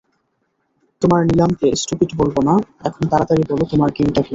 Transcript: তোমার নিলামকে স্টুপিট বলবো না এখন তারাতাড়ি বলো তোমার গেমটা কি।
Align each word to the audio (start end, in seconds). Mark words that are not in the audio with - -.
তোমার 1.01 1.21
নিলামকে 1.25 1.67
স্টুপিট 1.75 2.11
বলবো 2.17 2.39
না 2.41 2.55
এখন 2.83 3.03
তারাতাড়ি 3.07 3.43
বলো 3.49 3.63
তোমার 3.65 3.89
গেমটা 3.91 4.21
কি। 4.21 4.29